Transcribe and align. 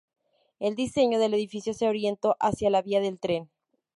El 0.57 0.73
diseño 0.73 1.19
del 1.19 1.35
edificio 1.35 1.75
se 1.75 1.87
orientó 1.87 2.35
hacia 2.39 2.71
la 2.71 2.81
vía 2.81 3.01
del 3.01 3.19
tren. 3.19 3.51